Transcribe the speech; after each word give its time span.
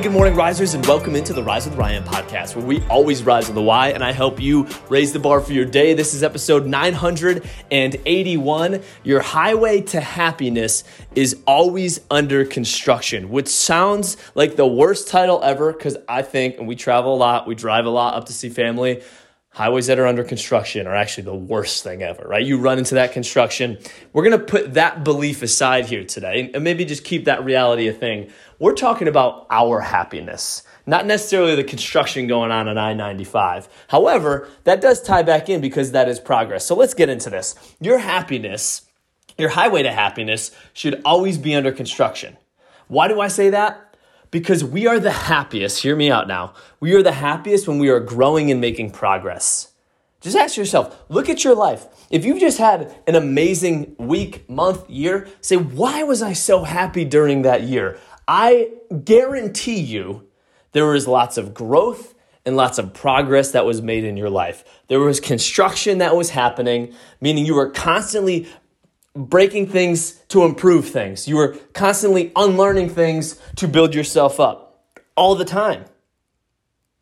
good 0.00 0.12
morning, 0.12 0.34
risers, 0.34 0.74
and 0.74 0.84
welcome 0.86 1.14
into 1.14 1.32
the 1.32 1.42
Rise 1.42 1.66
with 1.66 1.76
Ryan 1.76 2.02
podcast, 2.02 2.56
where 2.56 2.66
we 2.66 2.84
always 2.88 3.22
rise 3.22 3.46
with 3.46 3.54
the 3.54 3.62
why, 3.62 3.90
and 3.90 4.02
I 4.02 4.10
help 4.10 4.40
you 4.40 4.66
raise 4.88 5.12
the 5.12 5.20
bar 5.20 5.40
for 5.40 5.52
your 5.52 5.64
day. 5.64 5.94
This 5.94 6.14
is 6.14 6.24
episode 6.24 6.66
981. 6.66 8.82
Your 9.04 9.20
highway 9.20 9.82
to 9.82 10.00
happiness 10.00 10.82
is 11.14 11.36
always 11.46 12.00
under 12.10 12.44
construction, 12.44 13.30
which 13.30 13.46
sounds 13.46 14.16
like 14.34 14.56
the 14.56 14.66
worst 14.66 15.06
title 15.08 15.40
ever 15.44 15.72
because 15.72 15.96
I 16.08 16.22
think, 16.22 16.58
and 16.58 16.66
we 16.66 16.74
travel 16.74 17.14
a 17.14 17.16
lot, 17.16 17.46
we 17.46 17.54
drive 17.54 17.86
a 17.86 17.90
lot 17.90 18.14
up 18.14 18.24
to 18.26 18.32
see 18.32 18.48
family 18.48 19.00
highways 19.54 19.86
that 19.86 20.00
are 20.00 20.06
under 20.06 20.24
construction 20.24 20.86
are 20.86 20.96
actually 20.96 21.22
the 21.22 21.34
worst 21.34 21.84
thing 21.84 22.02
ever, 22.02 22.26
right? 22.26 22.44
You 22.44 22.58
run 22.58 22.76
into 22.76 22.96
that 22.96 23.12
construction. 23.12 23.78
We're 24.12 24.24
going 24.24 24.38
to 24.38 24.44
put 24.44 24.74
that 24.74 25.04
belief 25.04 25.42
aside 25.42 25.86
here 25.86 26.04
today 26.04 26.50
and 26.52 26.64
maybe 26.64 26.84
just 26.84 27.04
keep 27.04 27.24
that 27.26 27.44
reality 27.44 27.86
a 27.86 27.92
thing. 27.92 28.30
We're 28.58 28.74
talking 28.74 29.06
about 29.06 29.46
our 29.50 29.80
happiness, 29.80 30.64
not 30.86 31.06
necessarily 31.06 31.54
the 31.54 31.62
construction 31.62 32.26
going 32.26 32.50
on 32.50 32.66
on 32.66 32.76
I 32.76 32.94
95. 32.94 33.68
However, 33.88 34.48
that 34.64 34.80
does 34.80 35.00
tie 35.00 35.22
back 35.22 35.48
in 35.48 35.60
because 35.60 35.92
that 35.92 36.08
is 36.08 36.18
progress. 36.18 36.66
So 36.66 36.74
let's 36.74 36.94
get 36.94 37.08
into 37.08 37.30
this. 37.30 37.54
Your 37.80 37.98
happiness, 37.98 38.82
your 39.38 39.50
highway 39.50 39.84
to 39.84 39.92
happiness, 39.92 40.50
should 40.72 41.00
always 41.04 41.38
be 41.38 41.54
under 41.54 41.70
construction. 41.70 42.36
Why 42.88 43.06
do 43.06 43.20
I 43.20 43.28
say 43.28 43.50
that? 43.50 43.93
Because 44.34 44.64
we 44.64 44.84
are 44.88 44.98
the 44.98 45.12
happiest. 45.12 45.80
Hear 45.80 45.94
me 45.94 46.10
out 46.10 46.26
now. 46.26 46.54
We 46.80 46.92
are 46.94 47.04
the 47.04 47.12
happiest 47.12 47.68
when 47.68 47.78
we 47.78 47.88
are 47.88 48.00
growing 48.00 48.50
and 48.50 48.60
making 48.60 48.90
progress. 48.90 49.70
Just 50.20 50.36
ask 50.36 50.56
yourself, 50.56 51.04
look 51.08 51.28
at 51.28 51.44
your 51.44 51.54
life. 51.54 51.86
If 52.10 52.24
you've 52.24 52.40
just 52.40 52.58
had 52.58 52.92
an 53.06 53.14
amazing 53.14 53.94
week, 53.96 54.50
month, 54.50 54.90
year, 54.90 55.28
say, 55.40 55.56
why 55.56 56.02
was 56.02 56.20
I 56.20 56.32
so 56.32 56.64
happy 56.64 57.04
during 57.04 57.42
that 57.42 57.62
year? 57.62 57.96
I 58.26 58.72
guarantee 59.04 59.78
you 59.78 60.26
there 60.72 60.86
was 60.86 61.06
lots 61.06 61.38
of 61.38 61.54
growth 61.54 62.16
and 62.44 62.56
lots 62.56 62.78
of 62.78 62.92
progress 62.92 63.52
that 63.52 63.64
was 63.64 63.82
made 63.82 64.02
in 64.02 64.16
your 64.16 64.30
life. 64.30 64.64
There 64.88 64.98
was 64.98 65.20
construction 65.20 65.98
that 65.98 66.16
was 66.16 66.30
happening, 66.30 66.92
meaning 67.20 67.46
you 67.46 67.54
were 67.54 67.70
constantly 67.70 68.48
breaking 69.14 69.68
things 69.68 70.12
to 70.28 70.44
improve 70.44 70.88
things. 70.88 71.28
You 71.28 71.36
were 71.36 71.56
constantly 71.72 72.32
unlearning 72.34 72.90
things 72.90 73.40
to 73.56 73.68
build 73.68 73.94
yourself 73.94 74.40
up 74.40 75.00
all 75.16 75.34
the 75.34 75.44
time. 75.44 75.84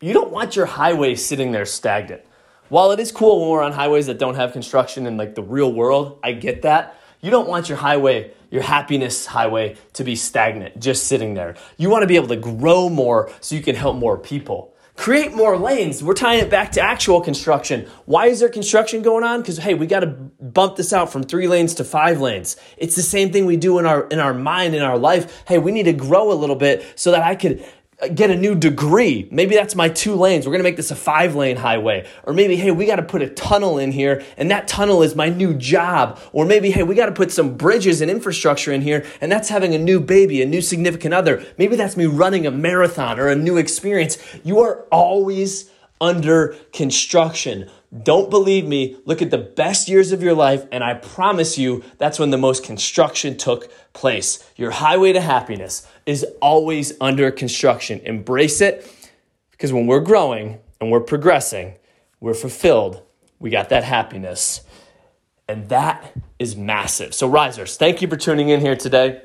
You 0.00 0.12
don't 0.12 0.32
want 0.32 0.56
your 0.56 0.66
highway 0.66 1.14
sitting 1.14 1.52
there 1.52 1.66
stagnant. 1.66 2.22
While 2.68 2.92
it 2.92 3.00
is 3.00 3.12
cool 3.12 3.40
when 3.40 3.50
we're 3.50 3.62
on 3.62 3.72
highways 3.72 4.06
that 4.06 4.18
don't 4.18 4.36
have 4.36 4.52
construction 4.52 5.06
in 5.06 5.16
like 5.16 5.34
the 5.34 5.42
real 5.42 5.72
world, 5.72 6.18
I 6.22 6.32
get 6.32 6.62
that. 6.62 6.98
You 7.20 7.30
don't 7.30 7.48
want 7.48 7.68
your 7.68 7.78
highway, 7.78 8.32
your 8.50 8.62
happiness 8.62 9.26
highway 9.26 9.76
to 9.92 10.04
be 10.04 10.16
stagnant, 10.16 10.80
just 10.80 11.06
sitting 11.06 11.34
there. 11.34 11.56
You 11.76 11.90
want 11.90 12.02
to 12.02 12.06
be 12.06 12.16
able 12.16 12.28
to 12.28 12.36
grow 12.36 12.88
more 12.88 13.30
so 13.40 13.54
you 13.54 13.62
can 13.62 13.76
help 13.76 13.96
more 13.96 14.16
people. 14.16 14.69
Create 15.00 15.32
more 15.32 15.56
lanes. 15.56 16.04
We're 16.04 16.12
tying 16.12 16.40
it 16.40 16.50
back 16.50 16.72
to 16.72 16.80
actual 16.82 17.22
construction. 17.22 17.88
Why 18.04 18.26
is 18.26 18.40
there 18.40 18.50
construction 18.50 19.00
going 19.00 19.24
on? 19.24 19.40
Because 19.40 19.56
hey, 19.56 19.72
we 19.72 19.86
got 19.86 20.00
to 20.00 20.08
bump 20.08 20.76
this 20.76 20.92
out 20.92 21.10
from 21.10 21.22
three 21.22 21.48
lanes 21.48 21.72
to 21.76 21.84
five 21.84 22.20
lanes. 22.20 22.58
It's 22.76 22.96
the 22.96 23.02
same 23.02 23.32
thing 23.32 23.46
we 23.46 23.56
do 23.56 23.78
in 23.78 23.86
our 23.86 24.06
in 24.08 24.18
our 24.18 24.34
mind 24.34 24.74
in 24.74 24.82
our 24.82 24.98
life. 24.98 25.42
Hey, 25.48 25.56
we 25.56 25.72
need 25.72 25.84
to 25.84 25.94
grow 25.94 26.30
a 26.30 26.34
little 26.34 26.54
bit 26.54 26.84
so 26.96 27.12
that 27.12 27.22
I 27.22 27.34
could 27.34 27.64
get 28.08 28.30
a 28.30 28.36
new 28.36 28.54
degree. 28.54 29.28
Maybe 29.30 29.54
that's 29.54 29.74
my 29.74 29.88
two 29.88 30.14
lanes. 30.14 30.46
We're 30.46 30.52
going 30.52 30.60
to 30.60 30.68
make 30.68 30.76
this 30.76 30.90
a 30.90 30.96
five 30.96 31.34
lane 31.34 31.56
highway. 31.56 32.06
Or 32.24 32.32
maybe, 32.32 32.56
hey, 32.56 32.70
we 32.70 32.86
got 32.86 32.96
to 32.96 33.02
put 33.02 33.22
a 33.22 33.28
tunnel 33.28 33.78
in 33.78 33.92
here 33.92 34.24
and 34.36 34.50
that 34.50 34.68
tunnel 34.68 35.02
is 35.02 35.14
my 35.14 35.28
new 35.28 35.54
job. 35.54 36.18
Or 36.32 36.44
maybe, 36.44 36.70
hey, 36.70 36.82
we 36.82 36.94
got 36.94 37.06
to 37.06 37.12
put 37.12 37.30
some 37.30 37.56
bridges 37.56 38.00
and 38.00 38.10
infrastructure 38.10 38.72
in 38.72 38.80
here 38.80 39.04
and 39.20 39.30
that's 39.30 39.48
having 39.48 39.74
a 39.74 39.78
new 39.78 40.00
baby, 40.00 40.42
a 40.42 40.46
new 40.46 40.62
significant 40.62 41.14
other. 41.14 41.44
Maybe 41.58 41.76
that's 41.76 41.96
me 41.96 42.06
running 42.06 42.46
a 42.46 42.50
marathon 42.50 43.20
or 43.20 43.28
a 43.28 43.36
new 43.36 43.56
experience. 43.56 44.18
You 44.42 44.60
are 44.60 44.86
always 44.90 45.70
under 46.00 46.56
construction. 46.72 47.70
Don't 48.02 48.30
believe 48.30 48.66
me. 48.66 48.96
Look 49.04 49.20
at 49.20 49.30
the 49.30 49.38
best 49.38 49.88
years 49.88 50.12
of 50.12 50.22
your 50.22 50.34
life, 50.34 50.64
and 50.70 50.84
I 50.84 50.94
promise 50.94 51.58
you 51.58 51.82
that's 51.98 52.20
when 52.20 52.30
the 52.30 52.38
most 52.38 52.64
construction 52.64 53.36
took 53.36 53.70
place. 53.92 54.48
Your 54.56 54.70
highway 54.70 55.12
to 55.12 55.20
happiness 55.20 55.86
is 56.10 56.26
always 56.40 56.92
under 57.00 57.30
construction. 57.30 58.00
Embrace 58.00 58.60
it 58.60 58.84
because 59.52 59.72
when 59.72 59.86
we're 59.86 60.00
growing 60.00 60.58
and 60.80 60.90
we're 60.90 60.98
progressing, 60.98 61.74
we're 62.18 62.34
fulfilled, 62.34 63.00
we 63.38 63.48
got 63.48 63.68
that 63.68 63.84
happiness. 63.84 64.62
And 65.48 65.68
that 65.68 66.12
is 66.40 66.56
massive. 66.56 67.14
So, 67.14 67.28
risers, 67.28 67.76
thank 67.76 68.02
you 68.02 68.08
for 68.08 68.16
tuning 68.16 68.48
in 68.48 68.60
here 68.60 68.74
today. 68.74 69.22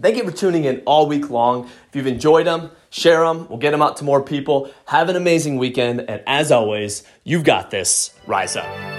Thank 0.00 0.16
you 0.16 0.24
for 0.24 0.34
tuning 0.34 0.64
in 0.64 0.82
all 0.86 1.06
week 1.06 1.28
long. 1.28 1.70
If 1.88 1.94
you've 1.94 2.06
enjoyed 2.06 2.46
them, 2.46 2.70
share 2.88 3.20
them. 3.20 3.46
We'll 3.48 3.58
get 3.58 3.72
them 3.72 3.82
out 3.82 3.98
to 3.98 4.04
more 4.04 4.22
people. 4.22 4.70
Have 4.86 5.10
an 5.10 5.16
amazing 5.16 5.58
weekend. 5.58 6.00
And 6.08 6.22
as 6.26 6.50
always, 6.50 7.02
you've 7.22 7.44
got 7.44 7.70
this. 7.70 8.14
Rise 8.26 8.56
up. 8.56 8.93